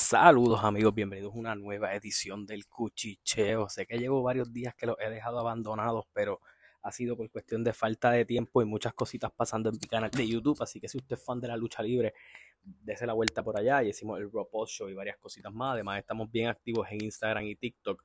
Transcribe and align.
Saludos 0.00 0.60
amigos, 0.62 0.94
bienvenidos 0.94 1.34
a 1.34 1.38
una 1.38 1.54
nueva 1.56 1.92
edición 1.92 2.46
del 2.46 2.66
Cuchicheo. 2.66 3.68
Sé 3.68 3.84
que 3.84 3.98
llevo 3.98 4.22
varios 4.22 4.52
días 4.52 4.72
que 4.76 4.86
los 4.86 4.96
he 5.00 5.10
dejado 5.10 5.40
abandonados, 5.40 6.04
pero 6.12 6.40
ha 6.82 6.92
sido 6.92 7.16
por 7.16 7.28
cuestión 7.30 7.64
de 7.64 7.72
falta 7.72 8.12
de 8.12 8.24
tiempo 8.24 8.62
y 8.62 8.64
muchas 8.64 8.94
cositas 8.94 9.32
pasando 9.32 9.70
en 9.70 9.74
mi 9.74 9.88
canal 9.88 10.10
de 10.12 10.26
YouTube. 10.26 10.56
Así 10.62 10.80
que 10.80 10.88
si 10.88 10.98
usted 10.98 11.16
es 11.16 11.24
fan 11.24 11.40
de 11.40 11.48
la 11.48 11.56
lucha 11.56 11.82
libre, 11.82 12.14
dése 12.62 13.06
la 13.06 13.12
vuelta 13.12 13.42
por 13.42 13.58
allá 13.58 13.82
y 13.82 13.88
hicimos 13.88 14.20
el 14.20 14.30
Raw 14.30 14.48
Show 14.66 14.88
y 14.88 14.94
varias 14.94 15.18
cositas 15.18 15.52
más. 15.52 15.74
Además, 15.74 15.98
estamos 15.98 16.30
bien 16.30 16.46
activos 16.46 16.86
en 16.92 17.02
Instagram 17.02 17.44
y 17.44 17.56
TikTok, 17.56 18.02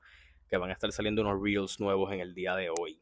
que 0.48 0.56
van 0.56 0.70
a 0.70 0.72
estar 0.72 0.90
saliendo 0.90 1.22
unos 1.22 1.40
reels 1.40 1.78
nuevos 1.78 2.12
en 2.12 2.18
el 2.18 2.34
día 2.34 2.56
de 2.56 2.70
hoy. 2.70 3.00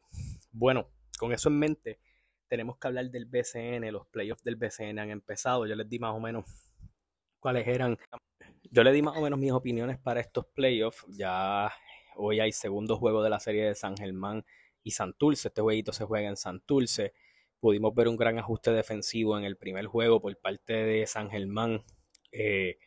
Bueno, 0.51 0.87
con 1.17 1.33
eso 1.33 1.49
en 1.49 1.57
mente, 1.57 1.99
tenemos 2.47 2.77
que 2.77 2.87
hablar 2.87 3.09
del 3.09 3.25
BCN. 3.25 3.91
Los 3.91 4.05
playoffs 4.07 4.43
del 4.43 4.55
BCN 4.55 4.99
han 4.99 5.09
empezado. 5.09 5.65
Yo 5.65 5.75
les 5.75 5.89
di 5.89 5.97
más 5.97 6.13
o 6.13 6.19
menos 6.19 6.45
cuáles 7.39 7.67
eran 7.67 7.97
yo 8.71 8.83
le 8.83 8.91
di 8.91 9.01
más 9.01 9.17
o 9.17 9.21
menos 9.21 9.39
mis 9.39 9.51
opiniones 9.51 9.97
para 9.99 10.19
estos 10.19 10.45
playoffs. 10.47 11.05
Ya 11.09 11.71
hoy 12.15 12.39
hay 12.39 12.51
segundo 12.51 12.97
juego 12.97 13.23
de 13.23 13.29
la 13.29 13.39
serie 13.39 13.65
de 13.65 13.75
San 13.75 13.97
Germán 13.97 14.45
y 14.83 14.91
Santurce. 14.91 15.49
Este 15.49 15.61
jueguito 15.61 15.93
se 15.93 16.05
juega 16.05 16.29
en 16.29 16.37
Santurce. 16.37 17.13
Pudimos 17.59 17.93
ver 17.95 18.07
un 18.07 18.17
gran 18.17 18.39
ajuste 18.39 18.71
defensivo 18.71 19.37
en 19.37 19.45
el 19.45 19.57
primer 19.57 19.85
juego 19.85 20.21
por 20.21 20.37
parte 20.37 20.73
de 20.73 21.07
San 21.07 21.29
Germán. 21.29 21.83
Eh, 22.31 22.77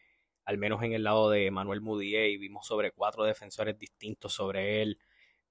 al 0.44 0.58
menos 0.58 0.82
en 0.82 0.92
el 0.92 1.02
lado 1.02 1.28
de 1.30 1.50
Manuel 1.50 1.80
Mudier, 1.80 2.28
y 2.30 2.36
vimos 2.36 2.66
sobre 2.66 2.92
cuatro 2.92 3.24
defensores 3.24 3.76
distintos 3.78 4.32
sobre 4.32 4.80
él, 4.80 4.98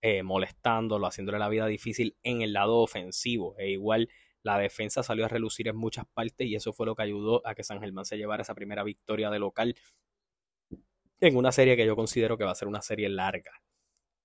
eh, 0.02 0.24
molestándolo, 0.24 1.06
haciéndole 1.06 1.38
la 1.38 1.50
vida 1.50 1.68
difícil 1.68 2.16
en 2.24 2.42
el 2.42 2.54
lado 2.54 2.78
ofensivo. 2.78 3.56
E 3.58 3.72
igual 3.72 4.10
la 4.42 4.58
defensa 4.58 5.04
salió 5.04 5.26
a 5.26 5.28
relucir 5.28 5.68
en 5.68 5.76
muchas 5.76 6.06
partes 6.14 6.48
y 6.48 6.56
eso 6.56 6.72
fue 6.72 6.86
lo 6.86 6.96
que 6.96 7.02
ayudó 7.02 7.46
a 7.46 7.56
que 7.56 7.64
San 7.64 7.82
Germán 7.82 8.06
se 8.06 8.18
llevara 8.18 8.44
esa 8.44 8.56
primera 8.56 8.84
victoria 8.84 9.30
de 9.30 9.40
local 9.40 9.76
en 11.20 11.38
una 11.38 11.52
serie 11.52 11.76
que 11.76 11.86
yo 11.86 11.96
considero 11.96 12.38
que 12.38 12.44
va 12.44 12.52
a 12.52 12.56
ser 12.56 12.68
una 12.68 12.82
serie 12.82 13.10
larga. 13.10 13.52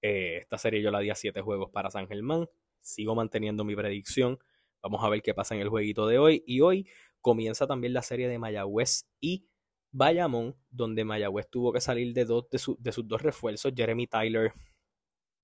Eh, 0.03 0.39
esta 0.43 0.59
serie 0.59 0.83
yo 0.83 0.91
la 0.91 1.01
di 1.01 1.11
a 1.11 1.15
7 1.15 1.41
juegos 1.43 1.71
para 1.71 1.91
San 1.91 2.09
Germán. 2.09 2.49
Sigo 2.81 3.15
manteniendo 3.15 3.65
mi 3.65 3.77
predicción. 3.77 4.39
Vamos 4.83 5.05
a 5.05 5.09
ver 5.09 5.23
qué 5.23 5.35
pasa 5.35 5.55
en 5.55 5.61
el 5.61 5.69
jueguito 5.69 6.07
de 6.07 6.19
hoy. 6.19 6.43
Y 6.47 6.61
hoy 6.61 6.89
comienza 7.21 7.67
también 7.67 7.93
la 7.93 8.03
serie 8.03 8.29
de 8.29 8.39
Mayagüez 8.39 9.07
y 9.21 9.47
Bayamón, 9.93 10.57
donde 10.71 11.05
Mayagüez 11.05 11.49
tuvo 11.51 11.73
que 11.73 11.81
salir 11.81 12.15
de, 12.15 12.25
dos, 12.25 12.49
de, 12.51 12.61
de 12.79 12.93
sus 12.93 13.07
dos 13.07 13.23
refuerzos, 13.23 13.73
Jeremy 13.75 14.07
Tyler 14.07 14.53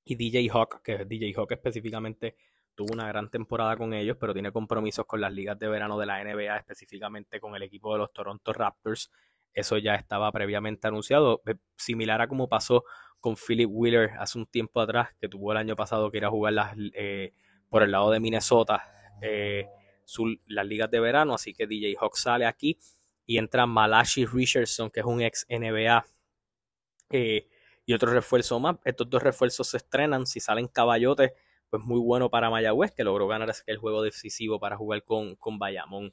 y 0.05 0.15
DJ 0.15 0.49
Hawk, 0.51 0.83
que 0.83 1.05
DJ 1.05 1.35
Hawk 1.37 1.53
específicamente 1.53 2.37
tuvo 2.75 2.93
una 2.93 3.09
gran 3.09 3.29
temporada 3.31 3.77
con 3.77 3.93
ellos, 3.93 4.17
pero 4.21 4.33
tiene 4.33 4.53
compromisos 4.53 5.05
con 5.07 5.21
las 5.21 5.33
ligas 5.33 5.59
de 5.59 5.69
verano 5.69 5.99
de 5.99 6.07
la 6.07 6.23
NBA, 6.23 6.57
específicamente 6.59 7.41
con 7.41 7.57
el 7.57 7.63
equipo 7.63 7.93
de 7.93 7.99
los 7.99 8.13
Toronto 8.13 8.53
Raptors 8.53 9.11
eso 9.57 9.79
ya 9.79 9.95
estaba 9.97 10.31
previamente 10.31 10.87
anunciado, 10.87 11.43
eh, 11.47 11.55
similar 11.77 12.21
a 12.21 12.29
como 12.29 12.49
pasó 12.49 12.85
con 13.21 13.37
Philip 13.37 13.69
Wheeler 13.73 14.11
hace 14.19 14.39
un 14.39 14.47
tiempo 14.47 14.81
atrás, 14.81 15.09
que 15.19 15.29
tuvo 15.29 15.53
el 15.53 15.59
año 15.59 15.75
pasado 15.75 16.11
que 16.11 16.19
ir 16.19 16.25
a 16.27 16.31
jugar 16.31 16.53
las, 16.53 16.77
eh, 16.95 17.33
por 17.69 17.83
el 17.83 17.91
lado 17.91 18.11
de 18.11 18.21
Minnesota 18.21 18.85
eh, 19.21 19.67
las 20.47 20.67
ligas 20.67 20.91
de 20.91 21.01
verano, 21.01 21.35
así 21.35 21.53
que 21.53 21.67
DJ 21.67 21.97
Hawk 21.99 22.17
sale 22.17 22.47
aquí 22.47 22.79
y 23.25 23.39
entra 23.39 23.67
Malachi 23.67 24.25
Richardson, 24.27 24.91
que 24.91 25.01
es 25.01 25.07
un 25.07 25.21
ex 25.21 25.47
NBA, 25.49 26.07
y 27.87 27.93
otro 27.95 28.13
refuerzo 28.13 28.61
más. 28.61 28.77
Estos 28.85 29.09
dos 29.09 29.23
refuerzos 29.23 29.69
se 29.69 29.79
estrenan, 29.79 30.27
si 30.27 30.39
salen 30.39 30.69
caballotes, 30.69 31.33
pues 31.71 31.83
muy 31.83 32.01
bueno 32.01 32.31
para 32.31 32.51
Mayagüez, 32.51 32.93
que 32.93 33.05
logró 33.05 33.27
ganar 33.27 33.53
el 33.67 33.77
juego 33.79 34.03
decisivo 34.03 34.61
para 34.61 34.77
jugar 34.77 35.03
con, 35.05 35.37
con 35.37 35.59
Bayamón. 35.59 36.13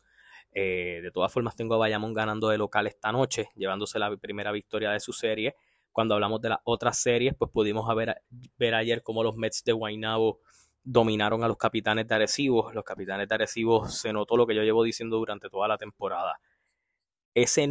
Eh, 0.53 0.99
de 1.01 1.11
todas 1.11 1.31
formas, 1.31 1.55
tengo 1.55 1.75
a 1.75 1.77
Bayamón 1.77 2.13
ganando 2.13 2.49
de 2.49 2.57
local 2.57 2.87
esta 2.87 3.11
noche, 3.11 3.49
llevándose 3.55 3.99
la 3.99 4.15
primera 4.17 4.51
victoria 4.51 4.91
de 4.91 4.99
su 4.99 5.13
serie. 5.13 5.55
Cuando 5.91 6.15
hablamos 6.15 6.41
de 6.41 6.49
las 6.49 6.59
otras 6.63 6.99
series, 6.99 7.35
pues 7.35 7.51
pudimos 7.51 7.87
ver 7.95 8.75
ayer 8.75 9.03
cómo 9.03 9.23
los 9.23 9.35
Mets 9.35 9.63
de 9.63 9.73
Guaynabo 9.73 10.39
dominaron 10.83 11.43
a 11.43 11.47
los 11.47 11.57
capitanes 11.57 12.07
de 12.07 12.15
Arecibo. 12.15 12.71
Los 12.71 12.83
capitanes 12.83 13.27
de 13.27 13.35
Arecibo 13.35 13.87
se 13.87 14.13
notó 14.13 14.37
lo 14.37 14.45
que 14.45 14.55
yo 14.55 14.63
llevo 14.63 14.83
diciendo 14.83 15.17
durante 15.17 15.49
toda 15.49 15.67
la 15.67 15.77
temporada. 15.77 16.39
Ese 17.33 17.69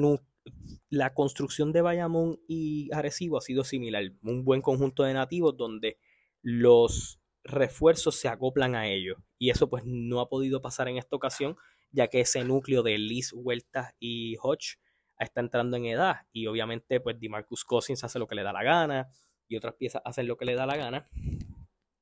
la 0.89 1.15
construcción 1.15 1.73
de 1.73 1.83
Bayamón 1.83 2.41
y 2.49 2.93
Arecibo 2.93 3.39
ha 3.39 3.41
sido 3.41 3.65
similar. 3.65 4.03
Un 4.23 4.45
buen 4.45 4.61
conjunto 4.61 5.05
de 5.05 5.15
nativos 5.15 5.57
donde 5.57 5.99
los 6.43 7.21
refuerzos 7.45 8.17
se 8.17 8.29
acoplan 8.29 8.75
a 8.75 8.89
ellos. 8.89 9.19
Y 9.39 9.51
eso 9.51 9.69
pues 9.69 9.85
no 9.87 10.21
ha 10.21 10.29
podido 10.29 10.61
pasar 10.61 10.89
en 10.89 10.97
esta 10.97 11.17
ocasión 11.17 11.57
ya 11.93 12.09
que 12.09 12.21
ese 12.21 12.45
núcleo 12.45 12.83
de 12.83 12.99
Liz, 12.99 13.33
Huerta 13.33 13.95
y 14.01 14.37
Hodge 14.43 14.79
está 15.19 15.41
entrando 15.41 15.77
en 15.77 15.87
edad. 15.87 16.27
Y 16.33 16.47
obviamente 16.47 17.01
pues 17.01 17.21
DeMarcus 17.21 17.65
Cousins 17.65 18.03
hace 18.03 18.19
lo 18.19 18.27
que 18.27 18.35
le 18.35 18.43
da 18.43 18.53
la 18.53 18.63
gana 18.63 19.09
y 19.47 19.57
otras 19.57 19.75
piezas 19.75 20.03
hacen 20.05 20.27
lo 20.27 20.37
que 20.37 20.45
le 20.45 20.55
da 20.55 20.67
la 20.67 20.77
gana. 20.77 21.09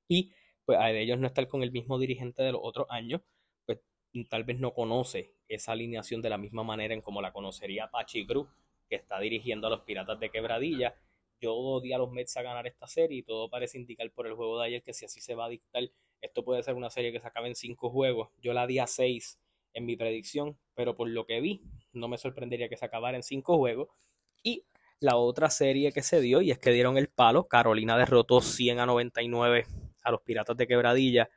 Y 0.09 0.33
pues 0.65 0.79
a 0.79 0.91
ellos 0.91 1.19
no 1.19 1.27
estar 1.27 1.47
con 1.49 1.63
el 1.63 1.73
mismo 1.73 1.99
dirigente 1.99 2.43
de 2.43 2.53
los 2.53 2.61
otros 2.63 2.87
años 2.91 3.21
pues 3.67 3.81
tal 4.29 4.45
vez 4.45 4.59
no 4.59 4.73
conoce 4.73 5.35
esa 5.49 5.73
alineación 5.73 6.23
de 6.23 6.31
la 6.31 6.39
misma 6.39 6.63
manera 6.63 6.95
en 6.95 7.03
como 7.03 7.21
la 7.21 7.33
conocería 7.33 7.91
Pachi 7.91 8.27
Cruz 8.27 8.49
que 8.89 8.97
está 8.97 9.21
dirigiendo 9.21 9.67
a 9.67 9.71
los 9.71 9.81
Piratas 9.83 10.19
de 10.19 10.31
Quebradilla. 10.31 10.95
Yo 11.41 11.55
odio 11.55 11.95
a 11.97 11.99
los 11.99 12.11
Mets 12.11 12.37
a 12.37 12.43
ganar 12.43 12.67
esta 12.67 12.87
serie 12.87 13.19
y 13.19 13.23
todo 13.23 13.49
parece 13.49 13.79
indicar 13.79 14.11
por 14.13 14.27
el 14.27 14.35
juego 14.35 14.59
de 14.59 14.67
ayer 14.67 14.83
que 14.83 14.93
si 14.93 15.05
así 15.05 15.21
se 15.21 15.35
va 15.35 15.47
a 15.47 15.49
dictar 15.49 15.85
esto 16.21 16.45
puede 16.45 16.63
ser 16.63 16.75
una 16.75 16.91
serie 16.91 17.13
que 17.13 17.21
se 17.21 17.27
acabe 17.27 17.49
en 17.49 17.55
cinco 17.55 17.91
juegos. 17.91 18.29
Yo 18.43 18.53
la 18.53 18.67
di 18.67 18.79
a 18.79 18.87
seis 18.87 19.41
en 19.73 19.87
mi 19.87 19.97
predicción, 19.97 20.59
pero 20.75 20.97
por 20.97 21.09
lo 21.09 21.27
que 21.27 21.41
vi, 21.41 21.63
no 21.93 22.09
me 22.09 22.19
sorprendería 22.19 22.69
que 22.69 22.77
se 22.77 22.85
acabara 22.85 23.17
en 23.17 23.23
cinco 23.23 23.57
juegos. 23.59 23.89
Y 24.43 24.65
la 25.01 25.17
otra 25.17 25.51
serie 25.51 25.93
que 25.93 26.03
se 26.03 26.21
dio, 26.21 26.41
y 26.43 26.51
es 26.51 26.59
que 26.59 26.73
dieron 26.73 26.97
el 26.97 27.09
palo, 27.09 27.49
Carolina 27.49 27.97
derrotó 27.97 28.41
100 28.41 28.81
a 28.81 28.87
99 28.87 29.67
a 30.03 30.11
los 30.11 30.21
Piratas 30.23 30.57
de 30.57 30.67
Quebradilla. 30.67 31.31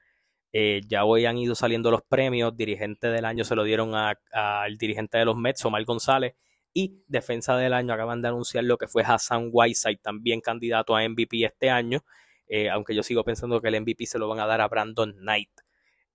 Eh, 0.51 0.81
ya 0.87 1.05
hoy 1.05 1.25
han 1.25 1.37
ido 1.37 1.55
saliendo 1.55 1.89
los 1.89 2.03
premios. 2.03 2.55
Dirigente 2.55 3.07
del 3.07 3.25
año 3.25 3.43
se 3.43 3.55
lo 3.55 3.63
dieron 3.63 3.93
al 3.95 4.77
dirigente 4.77 5.17
de 5.17 5.25
los 5.25 5.35
Mets, 5.35 5.65
Omar 5.65 5.83
González. 5.85 6.35
Y 6.73 7.03
defensa 7.07 7.55
del 7.55 7.73
año 7.73 7.93
acaban 7.93 8.21
de 8.21 8.29
anunciar 8.29 8.63
lo 8.63 8.77
que 8.77 8.87
fue 8.87 9.03
Hassan 9.03 9.49
Whiteside, 9.51 9.99
también 10.01 10.41
candidato 10.41 10.95
a 10.95 11.07
MVP 11.07 11.43
este 11.45 11.69
año. 11.69 12.03
Eh, 12.47 12.69
aunque 12.69 12.95
yo 12.95 13.03
sigo 13.03 13.23
pensando 13.23 13.61
que 13.61 13.69
el 13.69 13.81
MVP 13.81 14.05
se 14.05 14.19
lo 14.19 14.27
van 14.27 14.39
a 14.39 14.45
dar 14.45 14.61
a 14.61 14.67
Brandon 14.67 15.13
Knight. 15.13 15.51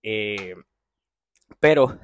Eh, 0.03 0.55
pero 1.61 1.99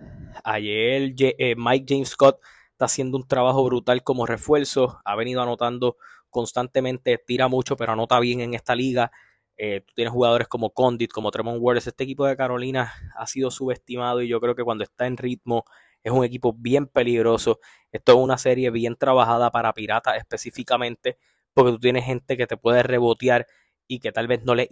ayer 0.44 1.14
eh, 1.18 1.54
Mike 1.56 1.86
James 1.88 2.10
Scott 2.10 2.40
está 2.72 2.86
haciendo 2.86 3.16
un 3.16 3.26
trabajo 3.26 3.64
brutal 3.64 4.02
como 4.02 4.26
refuerzo. 4.26 5.00
Ha 5.04 5.16
venido 5.16 5.42
anotando 5.42 5.96
constantemente, 6.30 7.18
tira 7.18 7.48
mucho, 7.48 7.76
pero 7.76 7.92
anota 7.92 8.18
bien 8.20 8.40
en 8.40 8.54
esta 8.54 8.74
liga. 8.74 9.12
Eh, 9.56 9.82
tú 9.86 9.92
tienes 9.94 10.12
jugadores 10.12 10.48
como 10.48 10.70
Condit, 10.70 11.12
como 11.12 11.30
Tremont 11.30 11.58
Waters. 11.60 11.86
Este 11.86 12.04
equipo 12.04 12.26
de 12.26 12.36
Carolina 12.36 12.92
ha 13.16 13.26
sido 13.26 13.50
subestimado 13.50 14.22
y 14.22 14.28
yo 14.28 14.40
creo 14.40 14.54
que 14.54 14.64
cuando 14.64 14.84
está 14.84 15.06
en 15.06 15.16
ritmo 15.16 15.64
es 16.02 16.12
un 16.12 16.24
equipo 16.24 16.52
bien 16.52 16.86
peligroso. 16.86 17.60
Esto 17.92 18.12
es 18.12 18.18
una 18.18 18.38
serie 18.38 18.70
bien 18.70 18.96
trabajada 18.96 19.50
para 19.50 19.72
Piratas 19.72 20.16
específicamente, 20.18 21.18
porque 21.54 21.72
tú 21.72 21.78
tienes 21.78 22.04
gente 22.04 22.36
que 22.36 22.46
te 22.46 22.56
puede 22.56 22.82
rebotear 22.82 23.46
y 23.86 24.00
que 24.00 24.12
tal 24.12 24.26
vez 24.26 24.44
no, 24.44 24.54
le, 24.54 24.68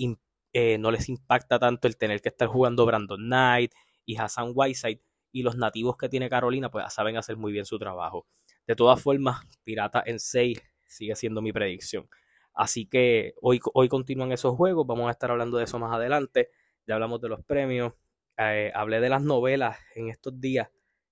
eh, 0.52 0.78
no 0.78 0.90
les 0.90 1.08
impacta 1.08 1.58
tanto 1.58 1.88
el 1.88 1.96
tener 1.96 2.20
que 2.20 2.28
estar 2.30 2.48
jugando 2.48 2.84
Brandon 2.84 3.20
Knight 3.20 3.72
y 4.04 4.16
Hassan 4.16 4.52
Whiteside. 4.54 5.00
Y 5.32 5.42
los 5.42 5.56
nativos 5.56 5.96
que 5.96 6.08
tiene 6.08 6.28
Carolina, 6.28 6.70
pues 6.70 6.92
saben 6.92 7.16
hacer 7.16 7.36
muy 7.36 7.52
bien 7.52 7.64
su 7.64 7.78
trabajo. 7.78 8.26
De 8.66 8.76
todas 8.76 9.02
formas, 9.02 9.46
Pirata 9.64 10.02
en 10.04 10.18
6 10.20 10.60
sigue 10.86 11.16
siendo 11.16 11.42
mi 11.42 11.52
predicción. 11.52 12.08
Así 12.54 12.86
que 12.86 13.34
hoy, 13.40 13.60
hoy 13.72 13.88
continúan 13.88 14.32
esos 14.32 14.54
juegos. 14.56 14.86
Vamos 14.86 15.08
a 15.08 15.12
estar 15.12 15.30
hablando 15.30 15.56
de 15.56 15.64
eso 15.64 15.78
más 15.78 15.94
adelante. 15.94 16.50
Ya 16.86 16.94
hablamos 16.94 17.20
de 17.20 17.28
los 17.28 17.42
premios. 17.44 17.94
Eh, 18.36 18.70
hablé 18.74 19.00
de 19.00 19.08
las 19.08 19.22
novelas 19.22 19.78
en 19.94 20.08
estos 20.08 20.38
días. 20.40 20.68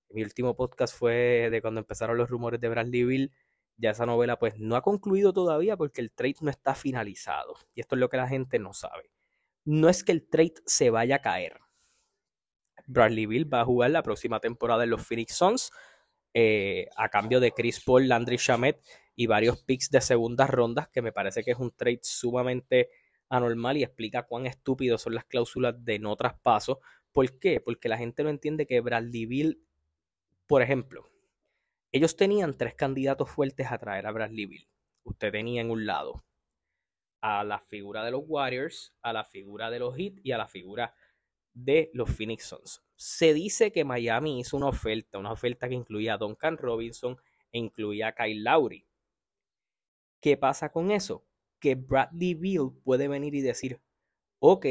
Mi 0.09 0.23
último 0.23 0.55
podcast 0.55 0.95
fue 0.95 1.49
de 1.49 1.61
cuando 1.61 1.79
empezaron 1.79 2.17
los 2.17 2.29
rumores 2.29 2.59
de 2.59 2.69
Bradley 2.69 3.03
Bill. 3.03 3.31
Ya 3.77 3.91
esa 3.91 4.05
novela 4.05 4.37
pues 4.37 4.59
no 4.59 4.75
ha 4.75 4.81
concluido 4.81 5.33
todavía 5.33 5.77
porque 5.77 6.01
el 6.01 6.11
trade 6.11 6.35
no 6.41 6.51
está 6.51 6.75
finalizado. 6.75 7.55
Y 7.73 7.81
esto 7.81 7.95
es 7.95 7.99
lo 7.99 8.09
que 8.09 8.17
la 8.17 8.27
gente 8.27 8.59
no 8.59 8.73
sabe. 8.73 9.09
No 9.65 9.89
es 9.89 10.03
que 10.03 10.11
el 10.11 10.27
trade 10.27 10.55
se 10.65 10.89
vaya 10.89 11.17
a 11.17 11.21
caer. 11.21 11.60
Bradley 12.91 13.25
Bill 13.25 13.51
va 13.51 13.61
a 13.61 13.65
jugar 13.65 13.91
la 13.91 14.03
próxima 14.03 14.39
temporada 14.39 14.83
en 14.83 14.89
los 14.89 15.05
Phoenix 15.05 15.35
Suns 15.35 15.71
eh, 16.33 16.87
a 16.95 17.09
cambio 17.09 17.39
de 17.39 17.51
Chris 17.51 17.83
Paul, 17.83 18.07
Landry 18.07 18.37
Shamet 18.37 18.81
y 19.15 19.27
varios 19.27 19.61
picks 19.63 19.89
de 19.89 20.01
segundas 20.01 20.49
rondas, 20.49 20.87
que 20.89 21.01
me 21.01 21.11
parece 21.11 21.43
que 21.43 21.51
es 21.51 21.57
un 21.57 21.71
trade 21.71 21.99
sumamente 22.03 22.89
anormal 23.29 23.77
y 23.77 23.83
explica 23.83 24.23
cuán 24.23 24.45
estúpidos 24.45 25.01
son 25.01 25.15
las 25.15 25.25
cláusulas 25.25 25.75
de 25.83 25.99
no 25.99 26.15
traspaso. 26.15 26.79
¿Por 27.11 27.39
qué? 27.39 27.59
Porque 27.59 27.89
la 27.89 27.97
gente 27.97 28.23
no 28.23 28.29
entiende 28.29 28.65
que 28.65 28.79
Bradley 28.79 29.25
Bill, 29.25 29.65
por 30.47 30.61
ejemplo, 30.61 31.09
ellos 31.91 32.15
tenían 32.15 32.57
tres 32.57 32.75
candidatos 32.75 33.29
fuertes 33.29 33.71
a 33.71 33.77
traer 33.77 34.07
a 34.07 34.11
Bradley 34.11 34.45
Bill. 34.45 34.69
Usted 35.03 35.31
tenía 35.31 35.61
en 35.61 35.71
un 35.71 35.85
lado 35.85 36.23
a 37.19 37.43
la 37.43 37.59
figura 37.59 38.03
de 38.05 38.11
los 38.11 38.23
Warriors, 38.25 38.95
a 39.01 39.11
la 39.11 39.25
figura 39.25 39.69
de 39.69 39.79
los 39.79 39.95
Heat 39.95 40.13
y 40.23 40.31
a 40.31 40.37
la 40.37 40.47
figura 40.47 40.95
de 41.53 41.91
los 41.93 42.09
Phoenix 42.09 42.45
Suns. 42.45 42.83
Se 42.95 43.33
dice 43.33 43.71
que 43.71 43.83
Miami 43.83 44.39
hizo 44.39 44.57
una 44.57 44.67
oferta, 44.67 45.17
una 45.17 45.31
oferta 45.31 45.67
que 45.67 45.75
incluía 45.75 46.13
a 46.13 46.17
Duncan 46.17 46.57
Robinson 46.57 47.17
e 47.51 47.59
incluía 47.59 48.09
a 48.09 48.15
Kyle 48.15 48.43
Lowry. 48.43 48.85
¿Qué 50.19 50.37
pasa 50.37 50.71
con 50.71 50.91
eso? 50.91 51.25
Que 51.59 51.75
Bradley 51.75 52.35
Beal 52.35 52.71
puede 52.83 53.07
venir 53.07 53.35
y 53.35 53.41
decir, 53.41 53.81
ok, 54.39 54.65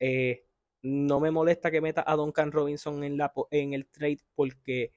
eh, 0.00 0.46
no 0.82 1.20
me 1.20 1.30
molesta 1.30 1.70
que 1.70 1.80
meta 1.80 2.04
a 2.06 2.16
Duncan 2.16 2.52
Robinson 2.52 3.04
en, 3.04 3.16
la, 3.16 3.32
en 3.50 3.72
el 3.72 3.86
trade 3.86 4.20
porque 4.34 4.92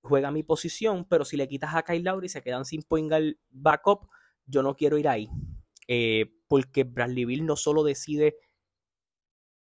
juega 0.00 0.30
mi 0.30 0.42
posición, 0.42 1.04
pero 1.04 1.24
si 1.24 1.36
le 1.36 1.48
quitas 1.48 1.74
a 1.74 1.82
Kyle 1.82 2.04
Lowry 2.04 2.28
se 2.28 2.42
quedan 2.42 2.64
sin 2.64 2.82
point 2.82 3.12
backup, 3.50 4.08
yo 4.46 4.62
no 4.62 4.76
quiero 4.76 4.96
ir 4.96 5.08
ahí. 5.08 5.28
Eh, 5.88 6.32
porque 6.48 6.84
Bradley 6.84 7.24
Bill 7.24 7.44
no 7.44 7.56
solo 7.56 7.84
decide 7.84 8.38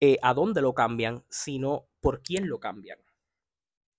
eh, 0.05 0.19
a 0.21 0.33
dónde 0.33 0.61
lo 0.61 0.73
cambian, 0.73 1.23
sino 1.29 1.87
por 2.01 2.21
quién 2.21 2.49
lo 2.49 2.59
cambian. 2.59 2.99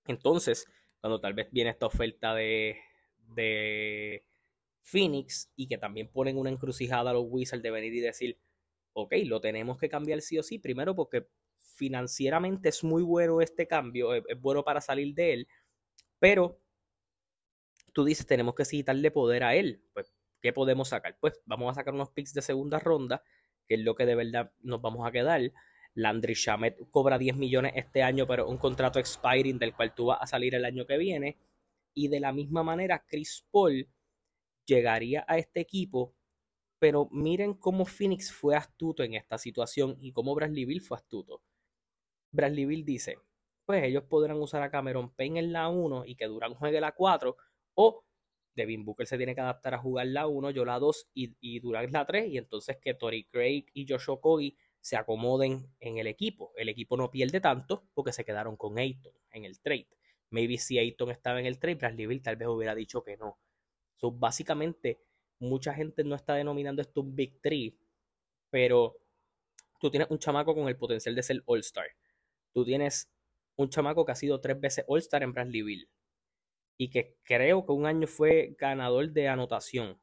Entonces, 0.06 0.67
cuando 1.01 1.19
tal 1.19 1.33
vez 1.33 1.49
viene 1.51 1.71
esta 1.71 1.87
oferta 1.87 2.35
de, 2.35 2.79
de 3.35 4.23
Phoenix 4.83 5.51
y 5.56 5.67
que 5.67 5.79
también 5.79 6.09
ponen 6.12 6.37
una 6.37 6.51
encrucijada 6.51 7.09
a 7.09 7.15
los 7.15 7.25
Wizards 7.27 7.62
de 7.62 7.71
venir 7.71 7.95
y 7.95 8.01
decir, 8.01 8.39
ok, 8.93 9.15
lo 9.25 9.41
tenemos 9.41 9.79
que 9.79 9.89
cambiar 9.89 10.21
sí 10.21 10.39
o 10.39 10.43
sí, 10.43 10.59
primero 10.59 10.95
porque 10.95 11.27
financieramente 11.56 12.69
es 12.69 12.85
muy 12.85 13.03
bueno 13.03 13.41
este 13.41 13.67
cambio, 13.67 14.12
es, 14.12 14.25
es 14.29 14.39
bueno 14.39 14.62
para 14.62 14.83
salir 14.83 15.15
de 15.15 15.33
él, 15.33 15.49
pero 16.19 16.61
tú 17.95 18.05
dices, 18.05 18.27
tenemos 18.27 18.55
que 18.55 18.65
quitarle 18.65 19.11
poder 19.11 19.43
a 19.43 19.55
él, 19.55 19.83
pues 19.95 20.12
¿qué 20.43 20.53
podemos 20.53 20.89
sacar? 20.91 21.17
Pues 21.19 21.41
vamos 21.47 21.71
a 21.73 21.75
sacar 21.77 21.95
unos 21.95 22.11
picks 22.11 22.35
de 22.35 22.43
segunda 22.43 22.79
ronda, 22.79 23.23
que 23.67 23.77
es 23.77 23.81
lo 23.81 23.95
que 23.95 24.05
de 24.05 24.17
verdad 24.17 24.53
nos 24.61 24.83
vamos 24.83 25.09
a 25.09 25.11
quedar. 25.11 25.41
Landry 25.94 26.35
Shamet 26.35 26.91
cobra 26.91 27.19
10 27.19 27.37
millones 27.37 27.73
este 27.76 28.02
año, 28.02 28.26
pero 28.26 28.49
un 28.49 28.58
contrato 28.58 28.99
expiring 28.99 29.58
del 29.58 29.75
cual 29.75 29.94
tú 29.94 30.06
vas 30.06 30.19
a 30.20 30.26
salir 30.26 30.55
el 30.55 30.64
año 30.64 30.87
que 30.87 30.99
viene. 30.99 31.38
Y 31.94 32.08
de 32.08 32.20
la 32.20 32.32
misma 32.32 32.62
manera, 32.62 33.05
Chris 33.06 33.46
Paul 33.50 33.88
llegaría 34.67 35.25
a 35.29 35.38
este 35.38 35.61
equipo, 35.61 36.14
pero 36.79 37.08
miren 37.12 37.55
cómo 37.55 37.85
Phoenix 37.85 38.32
fue 38.32 38.56
astuto 38.56 39.02
en 39.05 39.14
esta 39.14 39.38
situación 39.38 39.96
y 40.00 40.12
cómo 40.12 40.35
Bradley 40.35 40.64
Bill 40.64 40.81
fue 40.81 40.96
astuto. 40.96 41.43
Bradley 42.32 42.67
Bill 42.67 42.85
dice, 42.85 43.19
pues 43.64 43.85
ellos 43.85 44.05
podrán 44.05 44.40
usar 44.40 44.62
a 44.62 44.70
Cameron 44.70 45.14
Payne 45.14 45.38
en 45.38 45.52
la 45.52 45.69
1 45.69 46.05
y 46.06 46.17
que 46.17 46.26
Durán 46.26 46.55
juegue 46.55 46.81
la 46.81 46.93
4, 46.93 47.37
o 47.75 48.05
Devin 48.56 48.85
Booker 48.85 49.06
se 49.06 49.17
tiene 49.17 49.35
que 49.35 49.40
adaptar 49.40 49.75
a 49.75 49.79
jugar 49.79 50.08
la 50.08 50.26
1, 50.26 50.50
yo 50.50 50.64
la 50.64 50.79
2 50.79 51.11
y, 51.14 51.37
y 51.40 51.61
Durant 51.61 51.93
la 51.93 52.05
3, 52.05 52.32
y 52.32 52.38
entonces 52.38 52.79
que 52.81 52.94
Tori 52.94 53.25
Craig 53.25 53.67
y 53.73 53.87
Joshua 53.88 54.14
Okogie 54.14 54.56
se 54.85 54.97
acomoden 54.97 55.67
en 55.81 55.97
el 55.97 56.07
equipo. 56.07 56.53
El 56.57 56.69
equipo 56.69 56.99
no 56.99 57.11
pierde 57.11 57.41
tanto 57.41 57.89
porque 57.95 58.13
se 58.13 58.23
quedaron 58.23 58.55
con 58.59 58.79
Ayton 58.79 59.15
en 59.31 59.47
el 59.47 59.59
trade. 59.59 59.89
Maybe 60.29 60.59
si 60.59 60.79
Ayton 60.79 61.11
estaba 61.11 61.41
en 61.41 61.47
el 61.47 61.59
trade, 61.59 61.77
Bradley 61.77 62.21
tal 62.21 62.37
vez 62.37 62.49
hubiera 62.49 62.75
dicho 62.75 63.03
que 63.03 63.17
no. 63.17 63.39
So, 63.97 64.13
básicamente, 64.13 65.01
mucha 65.39 65.73
gente 65.73 66.05
no 66.05 66.15
está 66.15 66.35
denominando 66.35 66.83
esto 66.83 67.01
un 67.01 67.17
Big 67.17 67.41
Three, 67.41 67.79
pero 68.51 68.99
tú 69.81 69.91
tienes 69.91 70.11
un 70.11 70.19
chamaco 70.19 70.55
con 70.55 70.69
el 70.69 70.77
potencial 70.77 71.15
de 71.15 71.23
ser 71.23 71.43
All-Star. 71.47 71.87
Tú 72.53 72.63
tienes 72.63 73.11
un 73.57 73.71
chamaco 73.71 74.05
que 74.05 74.13
ha 74.13 74.17
sido 74.17 74.39
tres 74.43 74.61
veces 74.61 74.85
All-Star 74.87 75.23
en 75.23 75.33
Bradley 75.33 75.63
Bill 75.63 75.89
y 76.77 76.91
que 76.91 77.17
creo 77.23 77.65
que 77.65 77.73
un 77.73 77.87
año 77.87 78.07
fue 78.07 78.55
ganador 78.59 79.13
de 79.13 79.29
anotación. 79.29 79.99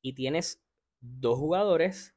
Y 0.00 0.14
tienes 0.14 0.62
dos 1.00 1.38
jugadores, 1.38 2.15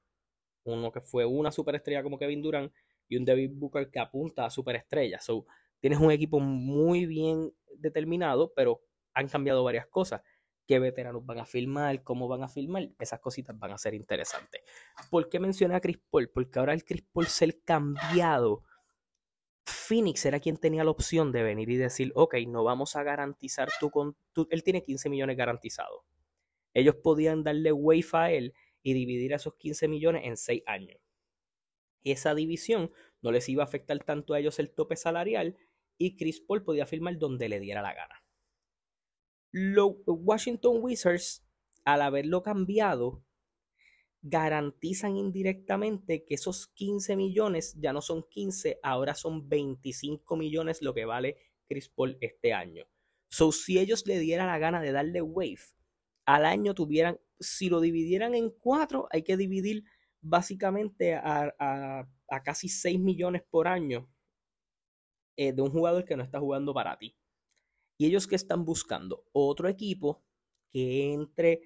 uno 0.64 0.92
que 0.92 1.02
fue 1.02 1.26
una 1.26 1.52
superestrella 1.52 2.04
como 2.04 2.18
Kevin 2.18 2.42
Durant 2.42 2.74
y 3.08 3.18
un 3.18 3.26
David 3.26 3.52
Booker 3.54 3.90
que 3.90 4.00
apunta 4.00 4.46
a 4.46 4.50
superestrella. 4.50 5.20
So, 5.20 5.46
tienes 5.80 6.00
un 6.00 6.12
equipo 6.12 6.40
muy 6.40 7.06
bien 7.06 7.52
determinado, 7.76 8.54
pero 8.56 8.82
han 9.14 9.28
cambiado 9.28 9.64
varias 9.64 9.88
cosas. 9.88 10.22
¿Qué 10.68 10.78
veteranos 10.78 11.26
van 11.26 11.40
a 11.40 11.46
filmar? 11.46 12.04
¿Cómo 12.04 12.28
van 12.28 12.44
a 12.44 12.48
filmar? 12.48 12.90
Esas 13.00 13.20
cositas 13.20 13.58
van 13.58 13.72
a 13.72 13.78
ser 13.78 13.96
interesantes. 13.96 14.62
¿Por 15.10 15.28
qué 15.28 15.40
mencioné 15.40 15.76
a 15.76 15.82
Chris 15.82 16.00
Paul? 16.12 16.30
Porque 16.30 16.60
ahora 16.60 16.74
el 16.74 16.86
Chris 16.86 17.04
Paul 17.12 17.26
ser 17.26 17.60
cambiado 17.64 18.64
Phoenix 19.70 20.26
era 20.26 20.40
quien 20.40 20.58
tenía 20.58 20.84
la 20.84 20.92
opción 20.92 21.32
de 21.32 21.44
venir 21.44 21.70
y 21.70 21.78
decir, 21.78 22.12
ok, 22.16 22.36
no 22.48 22.64
vamos 22.64 22.96
a 22.96 23.04
garantizar 23.04 23.70
tu, 23.80 23.90
con 23.90 24.16
él 24.50 24.64
tiene 24.64 24.84
15 24.84 25.10
millones 25.10 25.38
garantizados. 25.38 26.02
Ellos 26.74 26.96
podían 26.96 27.44
darle 27.44 27.72
wave 27.72 28.06
a 28.14 28.32
él 28.32 28.54
y 28.84 28.94
dividir 28.94 29.34
esos 29.34 29.56
15 29.56 29.88
millones 29.88 30.24
en 30.26 30.38
6 30.38 30.64
años. 30.66 31.00
Esa 32.04 32.34
división 32.34 32.92
no 33.22 33.32
les 33.32 33.50
iba 33.50 33.64
a 33.64 33.66
afectar 33.66 34.04
tanto 34.04 34.34
a 34.34 34.40
ellos 34.40 34.60
el 34.60 34.72
tope 34.72 34.96
salarial 34.96 35.58
y 35.98 36.16
Chris 36.16 36.40
Paul 36.40 36.64
podía 36.64 36.86
firmar 36.86 37.18
donde 37.18 37.50
le 37.50 37.60
diera 37.60 37.82
la 37.82 37.94
gana. 37.94 38.24
Los 39.52 39.96
Washington 40.06 40.78
Wizards, 40.82 41.44
al 41.84 42.02
haberlo 42.02 42.44
cambiado, 42.44 43.26
garantizan 44.22 45.18
indirectamente 45.18 46.26
que 46.26 46.36
esos 46.36 46.68
15 46.68 47.16
millones 47.16 47.76
ya 47.80 47.94
no 47.94 48.02
son 48.02 48.24
15, 48.30 48.80
ahora 48.84 49.16
son 49.16 49.48
25 49.50 50.36
millones 50.38 50.82
lo 50.82 50.94
que 50.94 51.06
vale 51.06 51.38
Chris 51.68 51.90
Paul 51.90 52.18
este 52.22 52.54
año. 52.54 52.86
So, 53.30 53.52
si 53.52 53.80
ellos 53.80 54.06
le 54.08 54.20
dieran 54.20 54.48
la 54.48 54.58
gana 54.58 54.82
de 54.82 54.92
darle 54.92 55.22
wave, 55.22 55.60
al 56.30 56.46
año 56.46 56.76
tuvieran, 56.76 57.20
si 57.40 57.70
lo 57.70 57.82
dividieran 57.82 58.36
en 58.36 58.52
cuatro, 58.52 59.08
hay 59.12 59.24
que 59.24 59.36
dividir 59.36 59.84
básicamente 60.22 61.16
a, 61.16 62.08
casi 62.46 62.70
6 62.70 63.00
millones 63.00 63.42
por 63.50 63.68
año 63.68 64.08
eh, 65.36 65.54
de 65.54 65.62
un 65.64 65.72
jugador 65.72 66.06
que 66.06 66.16
no 66.16 66.22
está 66.22 66.40
jugando 66.40 66.72
para 66.72 67.00
ti. 67.00 67.18
Y 67.98 68.06
ellos 68.06 68.28
que 68.28 68.36
están 68.36 68.64
buscando 68.64 69.26
otro 69.32 69.68
equipo 69.68 70.24
que 70.72 71.14
entre 71.14 71.62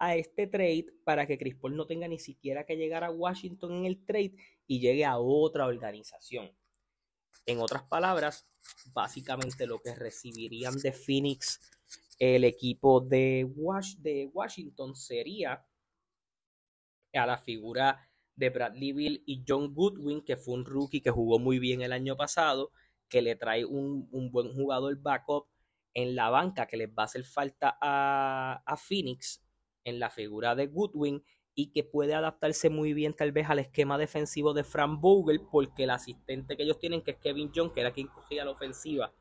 a 0.00 0.16
este 0.16 0.48
trade 0.48 0.86
para 1.04 1.24
que 1.24 1.38
Chris 1.38 1.54
Paul 1.54 1.76
no 1.76 1.86
tenga 1.86 2.08
ni 2.08 2.18
siquiera 2.18 2.66
que 2.66 2.76
llegar 2.76 3.04
a 3.04 3.12
Washington 3.12 3.72
en 3.72 3.84
el 3.84 4.04
trade 4.04 4.34
y 4.66 4.80
llegue 4.80 5.04
a 5.04 5.18
otra 5.18 5.66
organización. 5.66 6.50
En 7.50 7.58
otras 7.58 7.82
palabras, 7.82 8.46
básicamente 8.92 9.66
lo 9.66 9.80
que 9.80 9.92
recibirían 9.92 10.76
de 10.78 10.92
Phoenix 10.92 11.58
el 12.16 12.44
equipo 12.44 13.00
de, 13.00 13.50
de 13.98 14.30
Washington 14.32 14.94
sería 14.94 15.66
a 17.12 17.26
la 17.26 17.38
figura 17.38 18.08
de 18.36 18.50
Bradley 18.50 18.92
Bill 18.92 19.24
y 19.26 19.42
John 19.46 19.74
Goodwin, 19.74 20.22
que 20.22 20.36
fue 20.36 20.54
un 20.54 20.64
rookie 20.64 21.00
que 21.00 21.10
jugó 21.10 21.40
muy 21.40 21.58
bien 21.58 21.82
el 21.82 21.92
año 21.92 22.16
pasado, 22.16 22.70
que 23.08 23.20
le 23.20 23.34
trae 23.34 23.64
un, 23.64 24.08
buen 24.30 24.54
jugador 24.54 24.96
backup 25.02 25.48
en 25.92 26.14
la 26.14 26.30
banca 26.30 26.68
que 26.68 26.76
les 26.76 26.90
va 26.90 27.02
a 27.02 27.06
hacer 27.06 27.24
falta 27.24 27.76
a, 27.80 28.62
a 28.64 28.76
Phoenix 28.76 29.42
en 29.82 29.98
la 29.98 30.08
figura 30.08 30.54
de 30.54 30.68
Goodwin 30.68 31.24
y 31.60 31.72
que 31.72 31.84
puede 31.84 32.14
adaptarse 32.14 32.70
muy 32.70 32.94
bien 32.94 33.14
tal 33.14 33.32
vez 33.32 33.50
al 33.50 33.58
esquema 33.58 33.98
defensivo 33.98 34.54
de 34.54 34.64
Frank 34.64 35.00
Vogel 35.00 35.42
porque 35.50 35.84
el 35.84 35.90
asistente 35.90 36.56
que 36.56 36.62
ellos 36.62 36.78
tienen 36.78 37.02
que 37.02 37.12
es 37.12 37.16
Kevin 37.18 37.52
John 37.54 37.72
que 37.72 37.80
era 37.80 37.92
quien 37.92 38.06
cogía 38.06 38.44
la 38.44 38.52
ofensiva 38.52 39.12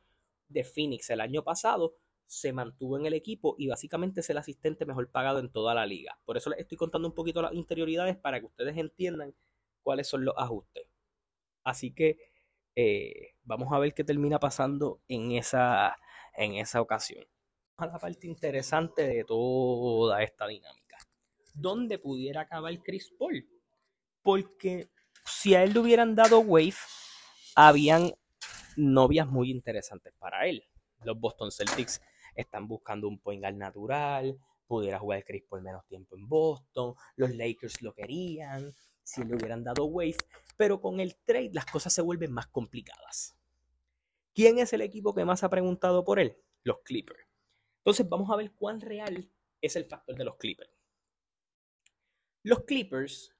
de 0.47 0.63
Phoenix 0.63 1.09
el 1.09 1.19
año 1.19 1.43
pasado 1.43 1.95
se 2.25 2.53
mantuvo 2.53 2.97
en 2.97 3.05
el 3.05 3.13
equipo 3.13 3.55
y 3.57 3.67
básicamente 3.67 4.21
es 4.21 4.29
el 4.29 4.37
asistente 4.37 4.85
mejor 4.85 5.09
pagado 5.09 5.39
en 5.39 5.51
toda 5.51 5.73
la 5.73 5.87
liga. 5.87 6.19
Por 6.25 6.37
eso 6.37 6.51
les 6.51 6.59
estoy 6.59 6.77
contando 6.77 7.07
un 7.07 7.15
poquito 7.15 7.41
las 7.41 7.53
interioridades 7.53 8.17
para 8.17 8.39
que 8.39 8.45
ustedes 8.45 8.77
entiendan 8.77 9.33
cuáles 9.81 10.07
son 10.07 10.23
los 10.23 10.35
ajustes. 10.37 10.87
Así 11.63 11.91
que 11.91 12.17
eh, 12.75 13.33
vamos 13.41 13.73
a 13.73 13.79
ver 13.79 13.95
qué 13.95 14.03
termina 14.03 14.39
pasando 14.39 15.01
en 15.07 15.31
esa, 15.31 15.97
en 16.37 16.53
esa 16.53 16.81
ocasión 16.81 17.25
a 17.77 17.87
la 17.87 17.97
parte 17.97 18.27
interesante 18.27 19.07
de 19.07 19.23
toda 19.23 20.21
esta 20.21 20.45
dinámica. 20.47 20.88
¿Dónde 21.53 21.99
pudiera 21.99 22.41
acabar 22.41 22.73
Chris 22.81 23.11
Paul? 23.17 23.47
Porque 24.21 24.89
si 25.25 25.55
a 25.55 25.63
él 25.63 25.73
le 25.73 25.79
hubieran 25.79 26.15
dado 26.15 26.39
wave, 26.39 26.75
habían 27.55 28.11
novias 28.75 29.27
muy 29.27 29.51
interesantes 29.51 30.13
para 30.19 30.47
él. 30.47 30.63
Los 31.03 31.19
Boston 31.19 31.51
Celtics 31.51 32.01
están 32.35 32.67
buscando 32.67 33.07
un 33.07 33.19
point 33.19 33.41
guard 33.41 33.55
natural, 33.55 34.37
pudiera 34.67 34.99
jugar 34.99 35.23
Chris 35.25 35.43
Paul 35.49 35.61
menos 35.61 35.85
tiempo 35.87 36.15
en 36.15 36.27
Boston, 36.27 36.93
los 37.15 37.35
Lakers 37.35 37.81
lo 37.81 37.93
querían, 37.93 38.73
si 39.03 39.23
le 39.23 39.35
hubieran 39.35 39.63
dado 39.63 39.85
wave, 39.85 40.17
pero 40.55 40.79
con 40.79 40.99
el 40.99 41.15
trade 41.25 41.51
las 41.53 41.65
cosas 41.65 41.93
se 41.93 42.01
vuelven 42.01 42.31
más 42.31 42.47
complicadas. 42.47 43.35
¿Quién 44.33 44.59
es 44.59 44.71
el 44.73 44.81
equipo 44.81 45.13
que 45.13 45.25
más 45.25 45.43
ha 45.43 45.49
preguntado 45.49 46.03
por 46.03 46.19
él? 46.19 46.37
Los 46.63 46.79
Clippers. 46.83 47.27
Entonces 47.79 48.07
vamos 48.07 48.29
a 48.29 48.35
ver 48.35 48.51
cuán 48.53 48.79
real 48.79 49.29
es 49.61 49.75
el 49.75 49.85
factor 49.85 50.15
de 50.15 50.23
los 50.23 50.37
Clippers. 50.37 50.78
Los 52.49 52.63
Clippers 52.63 53.37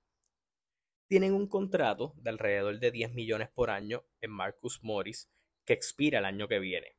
tienen 1.08 1.34
un 1.34 1.48
contrato 1.48 2.14
de 2.18 2.30
alrededor 2.30 2.80
de 2.80 2.92
10 2.92 3.16
millones 3.16 3.50
por 3.50 3.72
año 3.72 4.06
en 4.22 4.30
Marcus 4.30 4.84
Morris 4.84 5.32
que 5.66 5.74
expira 5.74 6.20
el 6.20 6.26
año 6.26 6.48
que 6.48 6.60
viene. 6.60 6.96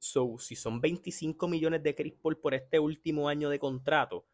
So, 0.00 0.36
si 0.40 0.56
son 0.56 0.80
25 0.80 1.46
millones 1.46 1.80
de 1.84 1.94
Chris 1.94 2.14
Paul 2.20 2.40
por 2.40 2.54
este 2.54 2.80
último 2.80 3.28
año 3.28 3.50
de 3.50 3.60
contrato, 3.60 4.26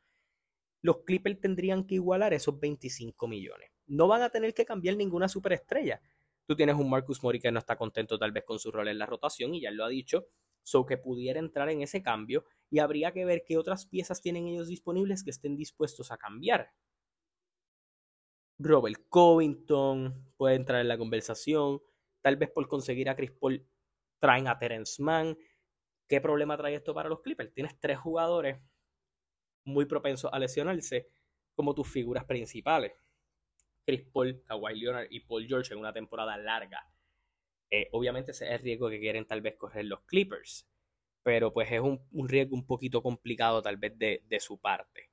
los 0.81 1.05
Clippers 1.05 1.43
tendrían 1.43 1.87
que 1.87 1.97
igualar 1.97 2.33
esos 2.33 2.59
25 2.59 3.29
millones. 3.29 3.71
No 3.87 4.09
van 4.09 4.23
a 4.23 4.31
tener 4.31 4.55
que 4.55 4.65
cambiar 4.65 4.97
ninguna 4.97 5.29
superestrella. 5.29 6.01
Tú 6.47 6.57
tienes 6.57 6.77
un 6.77 6.89
Marcus 6.89 7.23
Morris 7.23 7.43
que 7.43 7.53
no 7.53 7.59
está 7.59 7.77
contento 7.77 8.19
tal 8.19 8.33
vez 8.33 8.45
con 8.45 8.59
su 8.59 8.73
rol 8.73 8.89
en 8.89 8.99
la 8.99 9.05
rotación 9.05 9.55
y 9.55 9.61
ya 9.61 9.71
lo 9.71 9.85
ha 9.85 9.91
dicho, 9.91 10.29
so 10.63 10.87
que 10.87 10.97
pudiera 10.97 11.39
entrar 11.39 11.69
en 11.69 11.83
ese 11.83 12.03
cambio 12.03 12.47
y 12.71 12.79
habría 12.79 13.13
que 13.13 13.25
ver 13.25 13.43
qué 13.45 13.59
otras 13.59 13.87
piezas 13.87 14.23
tienen 14.23 14.47
ellos 14.47 14.69
disponibles 14.69 15.25
que 15.25 15.31
estén 15.31 15.57
dispuestos 15.57 16.11
a 16.13 16.17
cambiar. 16.17 16.73
Robert 18.59 19.07
Covington 19.09 20.33
puede 20.37 20.55
entrar 20.55 20.81
en 20.81 20.89
la 20.89 20.99
conversación, 20.99 21.81
tal 22.21 22.37
vez 22.37 22.51
por 22.51 22.69
conseguir 22.69 23.09
a 23.09 23.17
Chris 23.17 23.33
Paul 23.33 23.67
traen 24.21 24.47
a 24.49 24.59
Terence 24.59 25.03
Mann. 25.03 25.37
¿Qué 26.07 26.21
problema 26.21 26.57
trae 26.57 26.75
esto 26.75 26.95
para 26.95 27.09
los 27.09 27.23
Clippers? 27.23 27.53
Tienes 27.53 27.79
tres 27.81 27.99
jugadores 27.99 28.61
muy 29.65 29.87
propensos 29.87 30.31
a 30.33 30.39
lesionarse 30.39 31.09
como 31.55 31.75
tus 31.75 31.89
figuras 31.89 32.25
principales. 32.25 32.93
Chris 33.85 34.03
Paul, 34.13 34.43
Kawhi 34.45 34.79
Leonard 34.79 35.09
y 35.11 35.21
Paul 35.21 35.47
George 35.47 35.73
en 35.73 35.81
una 35.81 35.93
temporada 35.93 36.37
larga. 36.37 36.87
Eh, 37.71 37.89
obviamente 37.93 38.33
ese 38.33 38.47
es 38.47 38.53
el 38.53 38.59
riesgo 38.61 38.91
que 38.91 39.01
quieren 39.01 39.27
tal 39.27 39.41
vez 39.41 39.57
correr 39.57 39.85
los 39.87 40.03
Clippers, 40.03 40.69
pero 41.23 41.53
pues 41.53 41.71
es 41.71 41.81
un, 41.81 42.01
riesgo 42.29 42.55
un 42.55 42.67
poquito 42.67 43.03
complicado 43.03 43.63
tal 43.63 43.77
vez 43.77 43.99
de, 43.99 44.41
su 44.41 44.59
parte. 44.59 45.11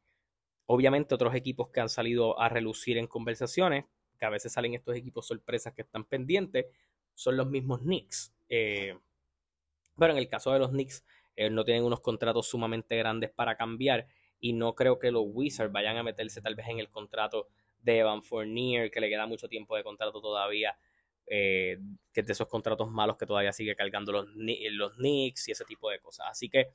Obviamente 0.65 1.15
otros 1.15 1.35
equipos 1.35 1.69
que 1.69 1.79
han 1.79 1.89
salido 1.89 2.39
a 2.39 2.49
relucir 2.49 2.97
en 2.97 3.07
conversaciones, 3.07 3.85
que 4.19 4.25
a 4.25 4.29
veces 4.29 4.51
salen 4.51 4.73
estos 4.73 4.95
equipos 4.95 5.27
sorpresas 5.27 5.73
que 5.73 5.83
están 5.83 6.05
pendientes, 6.05 6.65
son 7.13 7.37
los 7.37 7.47
mismos 7.47 7.81
Knicks. 7.81 8.33
Eh, 8.49 8.97
pero 9.97 10.13
en 10.13 10.19
el 10.19 10.27
caso 10.27 10.51
de 10.51 10.59
los 10.59 10.69
Knicks, 10.69 11.03
no 11.51 11.63
tienen 11.63 11.83
unos 11.83 11.99
contratos 11.99 12.47
sumamente 12.47 12.97
grandes 12.97 13.29
para 13.29 13.55
cambiar 13.55 14.07
y 14.39 14.53
no 14.53 14.75
creo 14.75 14.99
que 14.99 15.11
los 15.11 15.23
Wizards 15.27 15.71
vayan 15.71 15.97
a 15.97 16.03
meterse 16.03 16.41
tal 16.41 16.55
vez 16.55 16.67
en 16.67 16.79
el 16.79 16.89
contrato 16.89 17.47
de 17.79 17.99
Evan 17.99 18.23
Fournier, 18.23 18.91
que 18.91 18.99
le 18.99 19.09
queda 19.09 19.25
mucho 19.25 19.47
tiempo 19.47 19.75
de 19.75 19.83
contrato 19.83 20.19
todavía, 20.21 20.77
eh, 21.27 21.77
que 22.11 22.21
es 22.21 22.27
de 22.27 22.33
esos 22.33 22.47
contratos 22.47 22.89
malos 22.89 23.17
que 23.17 23.25
todavía 23.25 23.53
sigue 23.53 23.75
cargando 23.75 24.11
los, 24.11 24.27
los 24.35 24.93
Knicks 24.95 25.47
y 25.47 25.51
ese 25.51 25.65
tipo 25.65 25.89
de 25.89 25.99
cosas. 25.99 26.27
Así 26.29 26.49
que 26.49 26.67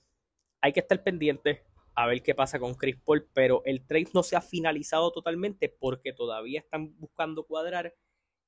hay 0.60 0.72
que 0.72 0.80
estar 0.80 1.02
pendiente 1.02 1.64
a 1.94 2.06
ver 2.06 2.22
qué 2.22 2.34
pasa 2.34 2.58
con 2.58 2.74
Chris 2.74 2.96
Paul, 3.04 3.28
pero 3.34 3.62
el 3.64 3.86
trade 3.86 4.08
no 4.14 4.22
se 4.22 4.36
ha 4.36 4.40
finalizado 4.40 5.10
totalmente 5.12 5.68
porque 5.68 6.12
todavía 6.12 6.60
están 6.60 6.98
buscando 6.98 7.44
cuadrar 7.44 7.94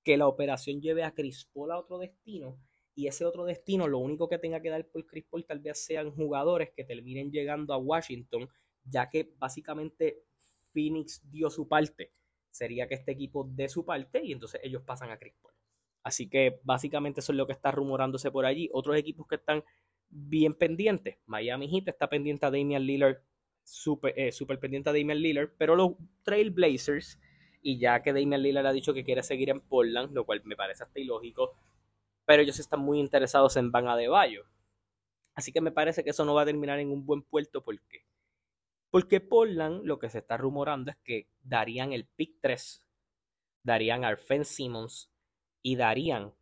que 0.02 0.16
la 0.16 0.28
operación 0.28 0.80
lleve 0.80 1.02
a 1.02 1.14
Chris 1.14 1.48
Paul 1.52 1.72
a 1.72 1.78
otro 1.78 1.98
destino 1.98 2.58
y 2.94 3.08
ese 3.08 3.24
otro 3.24 3.44
destino 3.44 3.88
lo 3.88 3.98
único 3.98 4.28
que 4.28 4.38
tenga 4.38 4.60
que 4.62 4.70
dar 4.70 4.86
por 4.86 5.04
Chris 5.06 5.24
Paul 5.28 5.44
tal 5.44 5.58
vez 5.58 5.84
sean 5.84 6.12
jugadores 6.12 6.70
que 6.76 6.84
terminen 6.84 7.32
llegando 7.32 7.74
a 7.74 7.78
Washington 7.78 8.48
ya 8.84 9.08
que 9.08 9.32
básicamente 9.38 10.24
Phoenix 10.72 11.22
dio 11.30 11.50
su 11.50 11.66
parte. 11.68 12.12
Sería 12.50 12.86
que 12.86 12.94
este 12.94 13.12
equipo 13.12 13.48
dé 13.50 13.68
su 13.68 13.84
parte 13.84 14.22
y 14.22 14.32
entonces 14.32 14.60
ellos 14.62 14.82
pasan 14.82 15.10
a 15.10 15.18
Chris 15.18 15.34
Paul. 15.40 15.53
Así 16.04 16.28
que 16.28 16.60
básicamente 16.62 17.20
eso 17.20 17.32
es 17.32 17.38
lo 17.38 17.46
que 17.46 17.54
está 17.54 17.72
rumorándose 17.72 18.30
por 18.30 18.44
allí. 18.44 18.68
Otros 18.72 18.96
equipos 18.96 19.26
que 19.26 19.36
están 19.36 19.64
bien 20.10 20.54
pendientes. 20.54 21.16
Miami 21.26 21.68
Heat 21.68 21.88
está 21.88 22.08
pendiente 22.08 22.44
a 22.46 22.50
Damian 22.50 22.84
Lillard, 22.84 23.16
súper 23.64 24.12
eh, 24.16 24.30
super 24.30 24.60
pendiente 24.60 24.90
a 24.90 24.92
Damian 24.92 25.18
Lillard, 25.18 25.50
pero 25.56 25.74
los 25.74 25.92
Trailblazers, 26.22 27.18
y 27.62 27.78
ya 27.78 28.02
que 28.02 28.12
Damian 28.12 28.42
Lillard 28.42 28.66
ha 28.66 28.72
dicho 28.72 28.92
que 28.92 29.02
quiere 29.02 29.22
seguir 29.22 29.48
en 29.48 29.60
Portland, 29.60 30.12
lo 30.12 30.26
cual 30.26 30.42
me 30.44 30.56
parece 30.56 30.84
hasta 30.84 31.00
ilógico, 31.00 31.56
pero 32.26 32.42
ellos 32.42 32.58
están 32.58 32.80
muy 32.80 33.00
interesados 33.00 33.56
en 33.56 33.72
Van 33.72 33.88
Adebayo. 33.88 34.44
Así 35.34 35.52
que 35.52 35.62
me 35.62 35.72
parece 35.72 36.04
que 36.04 36.10
eso 36.10 36.24
no 36.24 36.34
va 36.34 36.42
a 36.42 36.46
terminar 36.46 36.78
en 36.78 36.90
un 36.90 37.06
buen 37.06 37.22
puerto 37.22 37.64
porque 37.64 38.04
porque 38.90 39.20
Portland 39.20 39.84
lo 39.84 39.98
que 39.98 40.08
se 40.08 40.18
está 40.18 40.36
rumorando 40.36 40.92
es 40.92 40.96
que 40.98 41.28
darían 41.42 41.92
el 41.92 42.06
pick 42.06 42.36
3, 42.40 42.86
darían 43.64 44.04
a 44.04 44.08
Arfen 44.08 44.44
Simmons 44.44 45.10
y 45.64 45.76
darían 45.76 46.34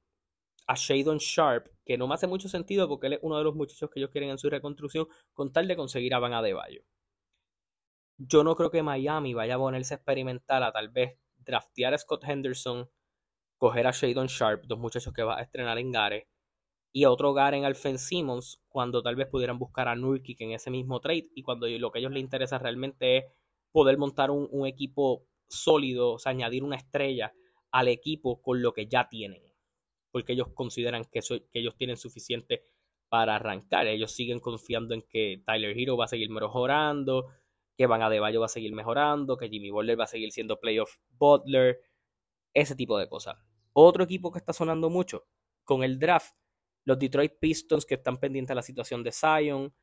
a 0.66 0.74
Shadon 0.74 1.18
Sharp, 1.18 1.68
que 1.84 1.96
no 1.96 2.08
me 2.08 2.14
hace 2.14 2.26
mucho 2.26 2.48
sentido 2.48 2.88
porque 2.88 3.06
él 3.06 3.12
es 3.14 3.18
uno 3.22 3.38
de 3.38 3.44
los 3.44 3.54
muchachos 3.54 3.88
que 3.88 4.00
ellos 4.00 4.10
quieren 4.10 4.30
en 4.30 4.38
su 4.38 4.50
reconstrucción, 4.50 5.06
con 5.32 5.52
tal 5.52 5.68
de 5.68 5.76
conseguir 5.76 6.12
a 6.14 6.18
Van 6.18 6.34
Adebayo. 6.34 6.82
Yo 8.18 8.44
no 8.44 8.56
creo 8.56 8.70
que 8.70 8.82
Miami 8.82 9.32
vaya 9.32 9.54
a 9.54 9.58
ponerse 9.58 9.94
experimental 9.94 10.62
a 10.64 10.72
tal 10.72 10.88
vez 10.88 11.18
draftear 11.36 11.94
a 11.94 11.98
Scott 11.98 12.24
Henderson, 12.24 12.90
coger 13.56 13.86
a 13.86 13.92
Shadon 13.92 14.26
Sharp, 14.26 14.64
dos 14.64 14.78
muchachos 14.78 15.12
que 15.12 15.22
va 15.22 15.38
a 15.38 15.42
estrenar 15.42 15.78
en 15.78 15.92
Gare, 15.92 16.28
y 16.92 17.04
a 17.04 17.10
otro 17.10 17.30
hogar 17.30 17.54
en 17.54 17.64
Alfen 17.64 17.98
Simmons 17.98 18.60
cuando 18.68 19.02
tal 19.02 19.16
vez 19.16 19.28
pudieran 19.28 19.58
buscar 19.58 19.88
a 19.88 19.94
Nurkic 19.94 20.40
en 20.40 20.50
ese 20.50 20.70
mismo 20.70 21.00
trade 21.00 21.28
y 21.34 21.42
cuando 21.42 21.68
lo 21.68 21.90
que 21.90 21.98
a 21.98 22.00
ellos 22.00 22.12
les 22.12 22.22
interesa 22.22 22.58
realmente 22.58 23.18
es 23.18 23.24
poder 23.70 23.96
montar 23.98 24.30
un, 24.30 24.66
equipo 24.66 25.26
sólido, 25.48 26.14
o 26.14 26.18
sea, 26.18 26.30
añadir 26.30 26.64
una 26.64 26.76
estrella 26.76 27.32
al 27.72 27.88
equipo 27.88 28.40
con 28.42 28.62
lo 28.62 28.72
que 28.72 28.86
ya 28.86 29.08
tienen, 29.08 29.42
porque 30.10 30.34
ellos 30.34 30.48
consideran 30.54 31.04
que, 31.04 31.20
que 31.20 31.58
ellos 31.58 31.76
tienen 31.76 31.96
suficiente 31.96 32.64
para 33.08 33.36
arrancar. 33.36 33.86
Ellos 33.86 34.12
siguen 34.12 34.40
confiando 34.40 34.94
en 34.94 35.02
que 35.02 35.42
Tyler 35.44 35.76
Hero 35.76 35.96
va 35.96 36.04
a 36.04 36.08
seguir 36.08 36.30
mejorando, 36.30 37.26
que 37.76 37.86
Van 37.86 38.02
Adebayo 38.02 38.40
va 38.40 38.46
a 38.46 38.50
seguir 38.50 38.72
mejorando, 38.72 39.36
que 39.36 39.48
Jimmy 39.48 39.70
Butler 39.70 39.98
va 39.98 40.04
a 40.04 40.08
seguir 40.08 40.30
siendo 40.32 40.60
playoff 40.60 40.98
Butler, 41.10 41.80
ese 42.54 42.76
tipo 42.76 42.98
de 42.98 43.08
cosas. 43.08 43.38
Otro 43.72 44.04
equipo 44.04 44.30
que 44.30 44.38
está 44.38 44.52
sonando 44.52 44.90
mucho 44.90 45.26
con 45.64 45.82
el 45.82 45.98
draft 45.98 46.34
los 46.84 46.98
Detroit 46.98 47.34
Pistons 47.38 47.86
que 47.86 47.94
están 47.94 48.18
pendientes 48.18 48.48
de 48.48 48.54
la 48.56 48.62
situación 48.62 49.02
de 49.02 49.12
Zion, 49.12 49.74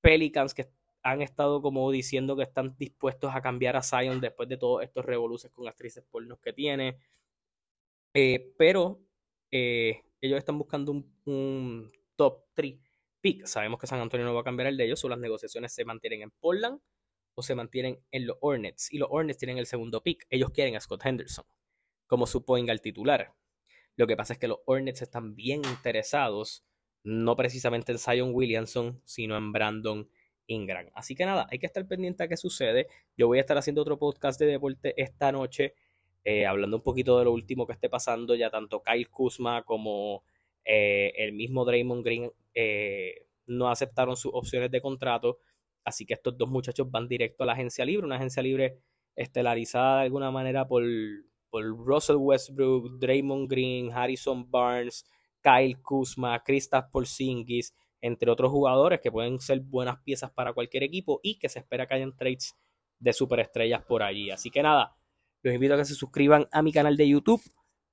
Pelicans 0.00 0.54
que 0.54 0.70
han 1.10 1.22
estado 1.22 1.62
como 1.62 1.90
diciendo 1.90 2.36
que 2.36 2.42
están 2.42 2.76
dispuestos 2.76 3.34
a 3.34 3.40
cambiar 3.40 3.76
a 3.76 3.82
Zion 3.82 4.20
después 4.20 4.48
de 4.48 4.56
todos 4.56 4.82
estos 4.82 5.04
revoluciones 5.04 5.54
con 5.54 5.68
actrices 5.68 6.04
pornos 6.10 6.38
que 6.40 6.52
tiene. 6.52 6.98
Eh, 8.14 8.54
pero 8.58 9.00
eh, 9.50 10.02
ellos 10.20 10.38
están 10.38 10.58
buscando 10.58 10.92
un, 10.92 11.92
top 12.16 12.44
3 12.54 12.78
pick. 13.20 13.46
Sabemos 13.46 13.78
que 13.78 13.86
San 13.86 14.00
Antonio 14.00 14.26
no 14.26 14.34
va 14.34 14.40
a 14.40 14.44
cambiar 14.44 14.68
el 14.68 14.76
de 14.76 14.84
ellos, 14.84 15.04
o 15.04 15.08
las 15.08 15.18
negociaciones 15.18 15.72
se 15.72 15.84
mantienen 15.84 16.22
en 16.22 16.30
Portland 16.30 16.80
o 17.34 17.42
se 17.42 17.54
mantienen 17.54 18.00
en 18.10 18.26
los 18.26 18.36
Hornets. 18.40 18.92
Y 18.92 18.98
los 18.98 19.08
Hornets 19.10 19.38
tienen 19.38 19.58
el 19.58 19.66
segundo 19.66 20.02
pick. 20.02 20.26
Ellos 20.30 20.50
quieren 20.50 20.74
a 20.74 20.80
Scott 20.80 21.06
Henderson 21.06 21.44
como 22.08 22.26
su 22.26 22.44
point 22.44 22.68
al 22.70 22.80
titular. 22.80 23.34
Lo 23.94 24.06
que 24.08 24.16
pasa 24.16 24.32
es 24.32 24.38
que 24.40 24.48
los 24.48 24.58
Hornets 24.64 25.02
están 25.02 25.36
bien 25.36 25.62
interesados, 25.64 26.64
no 27.04 27.36
precisamente 27.36 27.92
en 27.92 27.98
Zion 27.98 28.30
Williamson, 28.32 29.00
sino 29.04 29.36
en 29.36 29.52
Brandon 29.52 30.10
Ingram. 30.48 30.90
Así 30.94 31.14
que 31.14 31.24
nada, 31.24 31.46
hay 31.50 31.58
que 31.58 31.66
estar 31.66 31.86
pendiente 31.86 32.24
a 32.24 32.28
qué 32.28 32.36
sucede. 32.36 32.88
Yo 33.16 33.28
voy 33.28 33.38
a 33.38 33.42
estar 33.42 33.56
haciendo 33.56 33.82
otro 33.82 33.98
podcast 33.98 34.40
de 34.40 34.46
deporte 34.46 35.00
esta 35.00 35.30
noche, 35.30 35.74
eh, 36.24 36.46
hablando 36.46 36.78
un 36.78 36.82
poquito 36.82 37.18
de 37.18 37.26
lo 37.26 37.32
último 37.32 37.66
que 37.66 37.74
esté 37.74 37.88
pasando. 37.88 38.34
Ya 38.34 38.50
tanto 38.50 38.82
Kyle 38.82 39.08
Kuzma 39.08 39.62
como 39.62 40.24
eh, 40.64 41.12
el 41.16 41.32
mismo 41.32 41.64
Draymond 41.64 42.04
Green 42.04 42.30
eh, 42.54 43.26
no 43.46 43.70
aceptaron 43.70 44.16
sus 44.16 44.32
opciones 44.34 44.70
de 44.70 44.80
contrato. 44.80 45.38
Así 45.84 46.04
que 46.04 46.14
estos 46.14 46.36
dos 46.36 46.50
muchachos 46.50 46.90
van 46.90 47.06
directo 47.06 47.44
a 47.44 47.46
la 47.46 47.52
agencia 47.52 47.84
libre, 47.84 48.04
una 48.04 48.16
agencia 48.16 48.42
libre 48.42 48.78
estelarizada 49.14 49.98
de 49.98 50.02
alguna 50.04 50.30
manera 50.30 50.66
por 50.66 50.82
por 51.50 51.64
Russell 51.64 52.16
Westbrook, 52.16 52.98
Draymond 52.98 53.50
Green, 53.50 53.92
Harrison 53.92 54.50
Barnes, 54.50 55.04
Kyle 55.42 55.80
Kuzma, 55.80 56.42
Kristaps 56.42 56.90
Porzingis, 56.90 57.74
entre 58.00 58.30
otros 58.30 58.50
jugadores 58.50 59.00
que 59.00 59.10
pueden 59.10 59.40
ser 59.40 59.60
buenas 59.60 59.98
piezas 60.02 60.30
para 60.30 60.52
cualquier 60.52 60.82
equipo 60.82 61.20
y 61.22 61.38
que 61.38 61.48
se 61.48 61.58
espera 61.58 61.86
que 61.86 61.94
hayan 61.94 62.16
trades 62.16 62.56
de 62.98 63.12
superestrellas 63.12 63.82
por 63.84 64.02
allí. 64.02 64.30
Así 64.30 64.50
que 64.50 64.62
nada, 64.62 64.96
los 65.42 65.54
invito 65.54 65.74
a 65.74 65.76
que 65.78 65.84
se 65.84 65.94
suscriban 65.94 66.46
a 66.52 66.62
mi 66.62 66.72
canal 66.72 66.96
de 66.96 67.08
YouTube, 67.08 67.42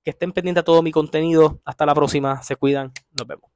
que 0.04 0.12
estén 0.12 0.32
pendientes 0.32 0.64
de 0.64 0.66
todo 0.66 0.82
mi 0.82 0.92
contenido. 0.92 1.62
Hasta 1.66 1.86
la 1.86 1.96
próxima, 1.96 2.42
se 2.44 2.56
cuidan, 2.56 2.92
nos 3.18 3.28
vemos. 3.28 3.55